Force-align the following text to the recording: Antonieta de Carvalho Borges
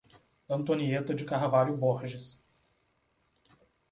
Antonieta 0.49 1.13
de 1.13 1.23
Carvalho 1.25 1.77
Borges 1.77 2.43